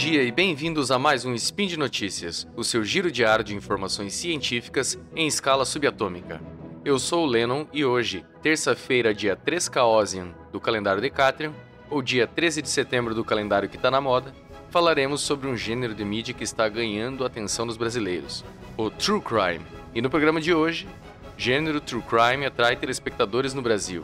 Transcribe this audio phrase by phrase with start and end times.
[0.00, 4.14] dia e bem-vindos a mais um Spin de Notícias, o seu giro diário de informações
[4.14, 6.40] científicas em escala subatômica.
[6.82, 11.52] Eu sou o Lennon e hoje, terça-feira, dia 3 Caosian do calendário Decatrium,
[11.90, 14.32] ou dia 13 de setembro do calendário que está na moda,
[14.70, 18.42] falaremos sobre um gênero de mídia que está ganhando a atenção dos brasileiros,
[18.78, 19.66] o True Crime.
[19.94, 20.88] E no programa de hoje,
[21.36, 24.02] gênero True Crime atrai telespectadores no Brasil,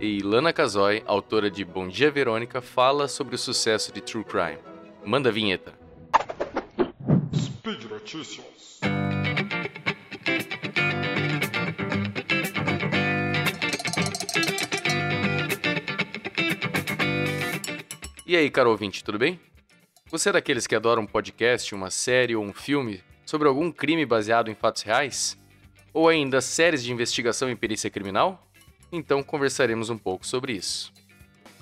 [0.00, 4.73] e Lana Casoy, autora de Bom Dia Verônica, fala sobre o sucesso de True Crime.
[5.04, 5.72] Manda a vinheta.
[7.34, 8.80] Speed Notícias.
[18.26, 19.38] E aí, caro ouvinte, tudo bem?
[20.10, 24.04] Você é daqueles que adoram um podcast, uma série ou um filme sobre algum crime
[24.04, 25.38] baseado em fatos reais?
[25.92, 28.44] Ou ainda séries de investigação e perícia criminal?
[28.96, 30.92] então conversaremos um pouco sobre isso.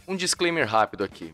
[0.07, 1.33] Um disclaimer rápido aqui.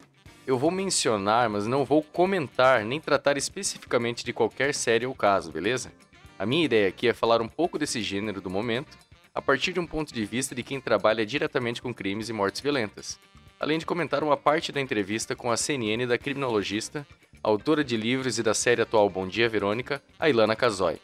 [0.48, 5.52] Eu vou mencionar, mas não vou comentar nem tratar especificamente de qualquer série ou caso,
[5.52, 5.92] beleza?
[6.38, 8.96] A minha ideia aqui é falar um pouco desse gênero do momento,
[9.34, 12.62] a partir de um ponto de vista de quem trabalha diretamente com crimes e mortes
[12.62, 13.20] violentas,
[13.60, 17.06] além de comentar uma parte da entrevista com a CNN da criminologista,
[17.42, 20.98] autora de livros e da série atual Bom Dia Verônica, a Ilana Casoy.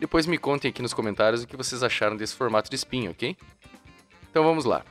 [0.00, 3.36] Depois me contem aqui nos comentários o que vocês acharam desse formato de spin, ok?
[4.30, 4.82] Então vamos lá.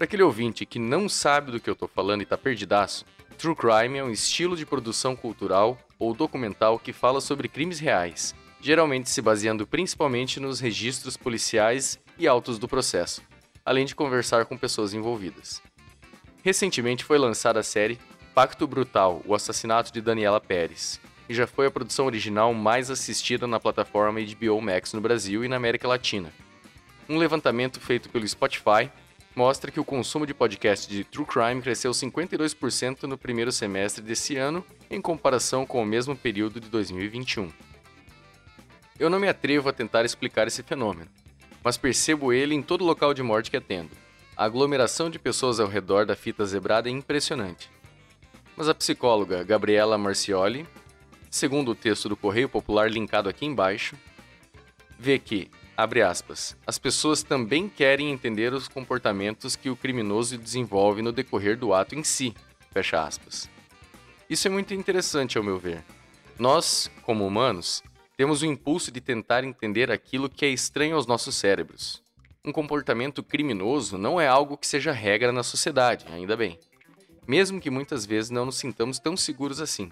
[0.00, 3.04] Para aquele ouvinte que não sabe do que eu estou falando e está perdidaço,
[3.36, 8.34] True Crime é um estilo de produção cultural ou documental que fala sobre crimes reais,
[8.62, 13.20] geralmente se baseando principalmente nos registros policiais e autos do processo,
[13.62, 15.60] além de conversar com pessoas envolvidas.
[16.42, 17.98] Recentemente foi lançada a série
[18.34, 20.98] Pacto Brutal: O Assassinato de Daniela Pérez,
[21.28, 25.48] e já foi a produção original mais assistida na plataforma HBO Max no Brasil e
[25.48, 26.32] na América Latina,
[27.06, 28.90] um levantamento feito pelo Spotify
[29.34, 34.36] mostra que o consumo de podcast de True Crime cresceu 52% no primeiro semestre desse
[34.36, 37.50] ano em comparação com o mesmo período de 2021.
[38.98, 41.10] Eu não me atrevo a tentar explicar esse fenômeno,
[41.62, 43.90] mas percebo ele em todo local de morte que atendo.
[44.36, 47.70] A aglomeração de pessoas ao redor da fita zebrada é impressionante.
[48.56, 50.66] Mas a psicóloga Gabriela Marcioli,
[51.30, 53.96] segundo o texto do Correio Popular linkado aqui embaixo,
[54.98, 56.54] vê que Abre aspas.
[56.66, 61.94] As pessoas também querem entender os comportamentos que o criminoso desenvolve no decorrer do ato
[61.94, 62.34] em si.
[62.70, 63.48] Fecha aspas.
[64.28, 65.82] Isso é muito interessante, ao meu ver.
[66.38, 67.82] Nós, como humanos,
[68.14, 72.02] temos o impulso de tentar entender aquilo que é estranho aos nossos cérebros.
[72.44, 76.58] Um comportamento criminoso não é algo que seja regra na sociedade, ainda bem.
[77.26, 79.90] Mesmo que muitas vezes não nos sintamos tão seguros assim.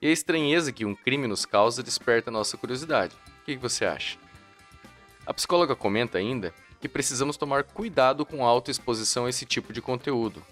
[0.00, 3.16] E a estranheza que um crime nos causa desperta nossa curiosidade.
[3.40, 4.21] O que você acha?
[5.26, 9.80] A psicóloga comenta ainda que precisamos tomar cuidado com a autoexposição a esse tipo de
[9.80, 10.42] conteúdo.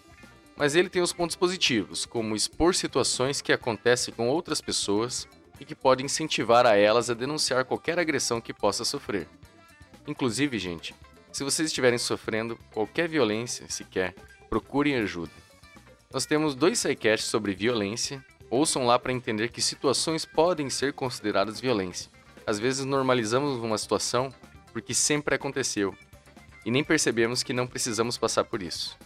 [0.57, 5.27] Mas ele tem os pontos positivos, como expor situações que acontecem com outras pessoas
[5.59, 9.27] e que podem incentivar a elas a denunciar qualquer agressão que possa sofrer.
[10.07, 10.95] Inclusive, gente,
[11.33, 14.15] se vocês estiverem sofrendo qualquer violência sequer,
[14.49, 15.33] procurem ajuda.
[16.13, 21.61] Nós temos dois sidecasts sobre violência, ouçam lá para entender que situações podem ser consideradas
[21.61, 22.11] violência.
[22.47, 24.33] Às vezes normalizamos uma situação
[24.73, 25.95] porque sempre aconteceu,
[26.65, 28.97] e nem percebemos que não precisamos passar por isso.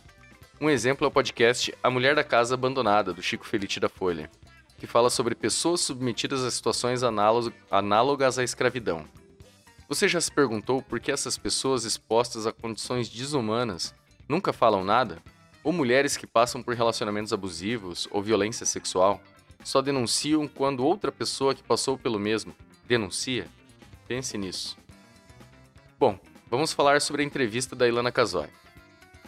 [0.60, 4.30] Um exemplo é o podcast A Mulher da Casa Abandonada, do Chico Felite da Folha,
[4.78, 7.02] que fala sobre pessoas submetidas a situações
[7.70, 9.04] análogas à escravidão.
[9.88, 13.94] Você já se perguntou por que essas pessoas expostas a condições desumanas
[14.28, 15.22] nunca falam nada?
[15.62, 19.20] Ou mulheres que passam por relacionamentos abusivos ou violência sexual
[19.62, 22.54] só denunciam quando outra pessoa que passou pelo mesmo
[22.86, 23.46] denuncia?
[24.06, 24.76] Pense nisso.
[26.04, 26.18] Bom,
[26.50, 28.48] vamos falar sobre a entrevista da Ilana Casoy.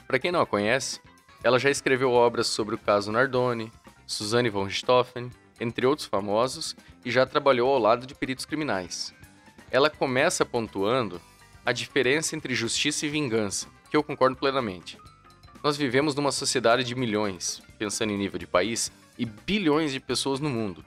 [0.06, 1.00] Para quem não a conhece,
[1.42, 3.72] ela já escreveu obras sobre o caso Nardoni,
[4.06, 9.14] Suzanne von Richthofen, entre outros famosos, e já trabalhou ao lado de peritos criminais.
[9.70, 11.18] Ela começa pontuando
[11.64, 14.98] a diferença entre justiça e vingança, que eu concordo plenamente.
[15.64, 20.40] Nós vivemos numa sociedade de milhões, pensando em nível de país, e bilhões de pessoas
[20.40, 20.84] no mundo.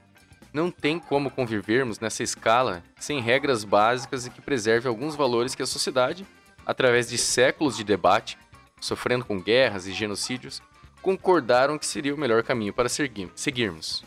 [0.52, 5.62] Não tem como convivermos nessa escala sem regras básicas e que preserve alguns valores que
[5.62, 6.26] a sociedade,
[6.66, 8.38] através de séculos de debate,
[8.82, 10.62] sofrendo com guerras e genocídios,
[11.02, 14.04] concordaram que seria o melhor caminho para seguirmos.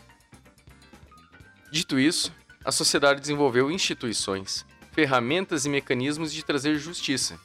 [1.71, 2.31] Dito isso,
[2.63, 7.39] a sociedade desenvolveu instituições, ferramentas e mecanismos de trazer justiça.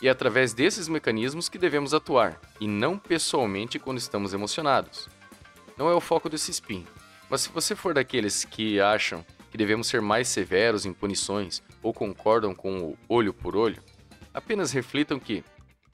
[0.00, 5.08] E é através desses mecanismos que devemos atuar, e não pessoalmente quando estamos emocionados.
[5.76, 6.86] Não é o foco desse spin,
[7.28, 11.92] mas se você for daqueles que acham que devemos ser mais severos em punições ou
[11.92, 13.82] concordam com o olho por olho,
[14.32, 15.44] apenas reflitam que,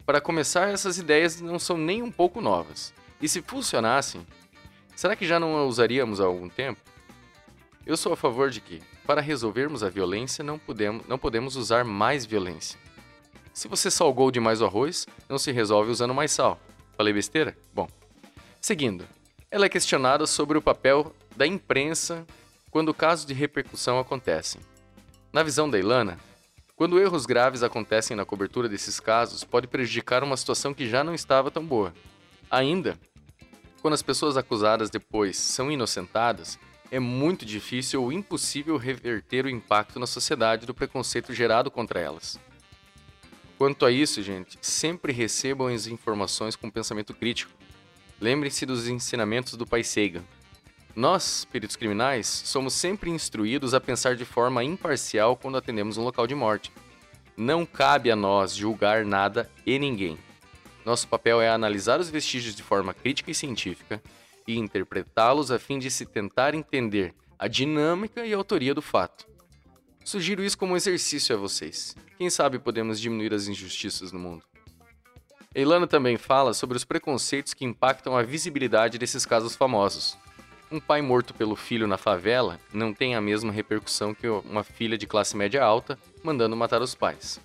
[0.05, 2.93] para começar, essas ideias não são nem um pouco novas.
[3.21, 4.27] E se funcionassem,
[4.95, 6.81] Será que já não a usaríamos há algum tempo?
[7.85, 11.85] Eu sou a favor de que, para resolvermos a violência, não podemos, não podemos usar
[11.85, 12.79] mais violência.
[13.53, 16.61] Se você salgou demais o arroz, não se resolve usando mais sal.
[16.97, 17.57] Falei besteira?
[17.75, 17.89] Bom.
[18.61, 19.05] Seguindo,
[19.53, 22.27] ela é questionada sobre o papel da imprensa
[22.71, 24.63] quando casos de repercussão acontecem.
[25.31, 26.19] Na visão da Ilana,
[26.75, 31.15] quando erros graves acontecem na cobertura desses casos, pode prejudicar uma situação que já não
[31.15, 31.93] estava tão boa.
[32.51, 32.99] Ainda,
[33.83, 36.59] quando as pessoas acusadas depois são inocentadas,
[36.91, 42.41] é muito difícil ou impossível reverter o impacto na sociedade do preconceito gerado contra elas.
[43.59, 47.62] Quanto a isso, gente, sempre recebam as informações com pensamento crítico.
[48.23, 50.23] Lembrem-se dos ensinamentos do pai Sagan.
[50.95, 56.25] Nós, peritos criminais, somos sempre instruídos a pensar de forma imparcial quando atendemos um local
[56.25, 56.71] de morte.
[57.37, 60.17] Não cabe a nós julgar nada e ninguém.
[60.85, 64.01] Nosso papel é analisar os vestígios de forma crítica e científica
[64.47, 69.27] e interpretá-los a fim de se tentar entender a dinâmica e a autoria do fato.
[70.05, 71.97] Sugiro isso como exercício a vocês.
[72.17, 74.52] Quem sabe podemos diminuir as injustiças no mundo.
[75.55, 80.17] Eilana também fala sobre os preconceitos que impactam a visibilidade desses casos famosos.
[80.71, 84.97] Um pai morto pelo filho na favela não tem a mesma repercussão que uma filha
[84.97, 87.39] de classe média alta mandando matar os pais.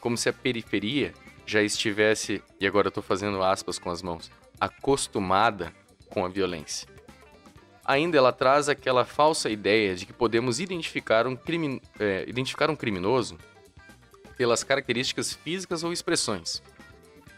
[0.00, 1.12] Como se a periferia
[1.44, 4.30] já estivesse, e agora estou fazendo aspas com as mãos,
[4.60, 5.72] acostumada
[6.08, 6.88] com a violência.
[7.84, 12.76] Ainda ela traz aquela falsa ideia de que podemos identificar um, crime, é, identificar um
[12.76, 13.36] criminoso
[14.36, 16.62] pelas características físicas ou expressões.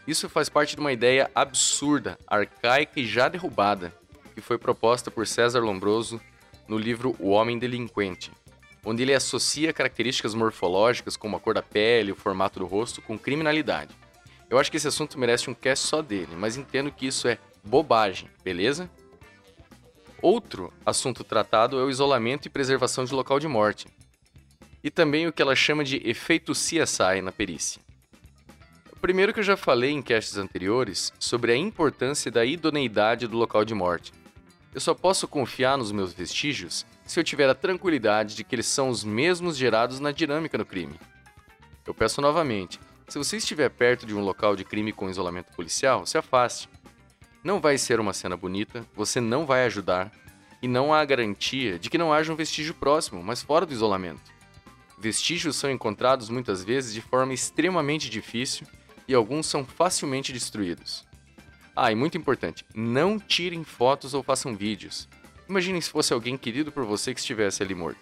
[0.07, 3.93] Isso faz parte de uma ideia absurda, arcaica e já derrubada,
[4.33, 6.19] que foi proposta por César Lombroso
[6.67, 8.31] no livro O Homem Delinquente,
[8.83, 13.17] onde ele associa características morfológicas como a cor da pele, o formato do rosto com
[13.17, 13.95] criminalidade.
[14.49, 17.37] Eu acho que esse assunto merece um cast só dele, mas entendo que isso é
[17.63, 18.89] bobagem, beleza?
[20.21, 23.87] Outro assunto tratado é o isolamento e preservação de local de morte,
[24.83, 27.81] e também o que ela chama de efeito CSI na perícia.
[29.01, 33.65] Primeiro que eu já falei em casts anteriores sobre a importância da idoneidade do local
[33.65, 34.13] de morte.
[34.75, 38.67] Eu só posso confiar nos meus vestígios se eu tiver a tranquilidade de que eles
[38.67, 40.99] são os mesmos gerados na dinâmica do crime.
[41.83, 46.05] Eu peço novamente, se você estiver perto de um local de crime com isolamento policial,
[46.05, 46.69] se afaste.
[47.43, 50.11] Não vai ser uma cena bonita, você não vai ajudar
[50.61, 54.31] e não há garantia de que não haja um vestígio próximo, mas fora do isolamento.
[54.99, 58.67] Vestígios são encontrados muitas vezes de forma extremamente difícil
[59.11, 61.05] e alguns são facilmente destruídos.
[61.75, 65.09] Ah, e muito importante, não tirem fotos ou façam vídeos.
[65.49, 67.99] Imagine se fosse alguém querido por você que estivesse ali morto.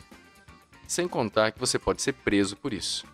[0.88, 3.08] Sem contar que você pode ser preso por isso.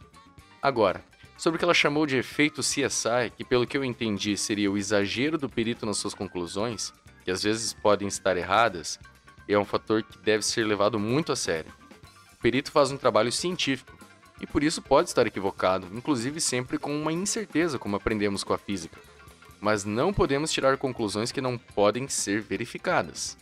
[0.62, 1.02] Agora,
[1.38, 4.78] sobre o que ela chamou de efeito CSI, que pelo que eu entendi seria o
[4.78, 6.92] exagero do perito nas suas conclusões,
[7.24, 9.00] que às vezes podem estar erradas,
[9.48, 11.72] é um fator que deve ser levado muito a sério.
[12.34, 13.98] O perito faz um trabalho científico
[14.42, 18.58] e por isso pode estar equivocado, inclusive sempre com uma incerteza, como aprendemos com a
[18.58, 19.00] física
[19.66, 23.36] mas não podemos tirar conclusões que não podem ser verificadas.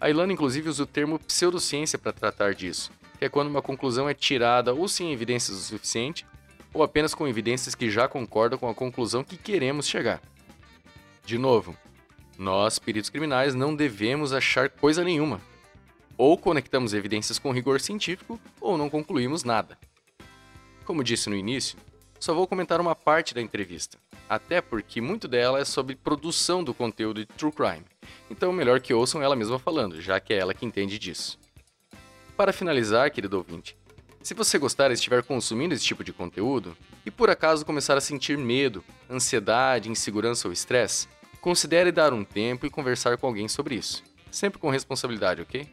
[0.00, 4.08] A Ilana, inclusive, usa o termo pseudociência para tratar disso, que é quando uma conclusão
[4.08, 6.26] é tirada ou sem evidências o suficiente,
[6.74, 10.20] ou apenas com evidências que já concordam com a conclusão que queremos chegar.
[11.24, 11.76] De novo,
[12.36, 15.40] nós, peritos criminais, não devemos achar coisa nenhuma.
[16.16, 19.78] Ou conectamos evidências com rigor científico, ou não concluímos nada.
[20.90, 21.78] Como disse no início,
[22.18, 23.96] só vou comentar uma parte da entrevista,
[24.28, 27.84] até porque muito dela é sobre produção do conteúdo de True Crime.
[28.28, 31.38] Então, melhor que ouçam ela mesma falando, já que é ela que entende disso.
[32.36, 33.76] Para finalizar, querido ouvinte,
[34.20, 38.00] se você gostar e estiver consumindo esse tipo de conteúdo e por acaso começar a
[38.00, 41.06] sentir medo, ansiedade, insegurança ou estresse,
[41.40, 44.02] considere dar um tempo e conversar com alguém sobre isso.
[44.28, 45.68] Sempre com responsabilidade, ok?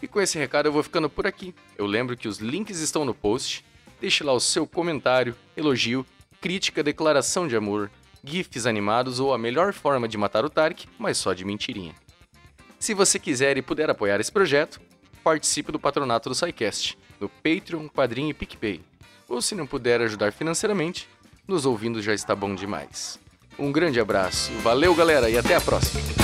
[0.00, 1.52] E com esse recado eu vou ficando por aqui.
[1.76, 3.64] Eu lembro que os links estão no post
[4.00, 6.04] Deixe lá o seu comentário, elogio,
[6.40, 7.90] crítica, declaração de amor,
[8.22, 11.94] gifs animados ou a melhor forma de matar o Tark, mas só de mentirinha.
[12.78, 14.80] Se você quiser e puder apoiar esse projeto,
[15.22, 18.82] participe do patronato do SciCast, no Patreon, Padrinho e PicPay.
[19.28, 21.08] Ou se não puder ajudar financeiramente,
[21.48, 23.18] nos ouvindo já está bom demais.
[23.58, 26.23] Um grande abraço, valeu galera e até a próxima!